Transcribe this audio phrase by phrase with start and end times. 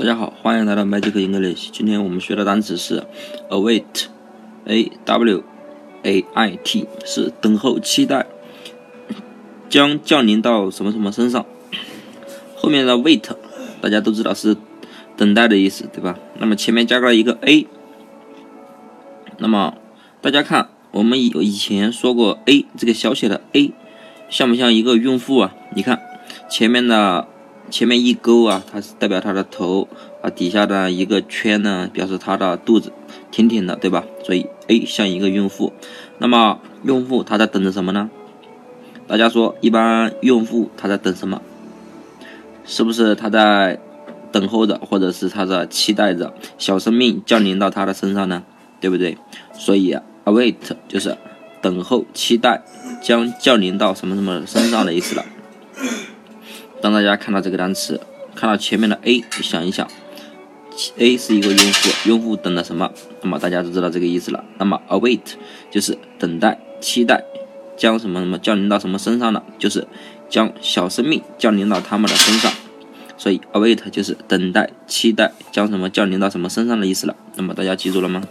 [0.00, 1.68] 大家好，欢迎来到 Magic English。
[1.70, 3.04] 今天我们学的单词是
[3.50, 5.44] await，a w
[6.02, 8.24] a i t，是等候、期待，
[9.68, 11.44] 将降临到什么什么身上。
[12.56, 13.24] 后面的 wait，
[13.82, 14.56] 大家都知道是
[15.18, 16.18] 等待的意思，对吧？
[16.38, 17.66] 那么前面加了一个 a，
[19.36, 19.74] 那么
[20.22, 23.70] 大家看，我们以以前说过 a 这个小写的 a，
[24.30, 25.54] 像不像一个孕妇啊？
[25.76, 26.00] 你看
[26.48, 27.28] 前面的。
[27.70, 29.88] 前面一勾啊，它是代表它的头
[30.20, 32.92] 啊，底下的一个圈呢，表示它的肚子
[33.30, 34.04] 挺挺的，对吧？
[34.24, 35.72] 所以 A 像一个孕妇。
[36.18, 38.10] 那么孕妇她在等着什么呢？
[39.06, 41.40] 大家说，一般孕妇她在等什么？
[42.64, 43.78] 是不是她在
[44.32, 48.42] 等候着，或者是她在期待着小生命降临到她的身上呢？
[48.80, 49.16] 对不对？
[49.52, 50.56] 所以 await
[50.88, 51.16] 就是
[51.60, 52.62] 等候、期待
[53.02, 55.24] 将降临到什么什么身上的意思了。
[56.80, 58.00] 当大家看到这个单词，
[58.34, 59.86] 看到前面的 a，想一想
[60.96, 62.90] ，a 是一个用户，用户等的什么？
[63.22, 64.44] 那么大家都知道这个意思了。
[64.58, 65.20] 那么 await
[65.70, 67.24] 就是等待、期待，
[67.76, 69.42] 将什么什么降临到什么身上了？
[69.58, 69.86] 就是
[70.28, 72.50] 将小生命降临到他们的身上。
[73.18, 77.14] 所以 await 就是等待、期待将什么降临到什么身上的意思了。
[77.36, 78.22] 那么大家记住了吗？